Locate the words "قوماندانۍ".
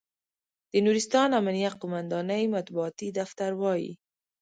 1.81-2.43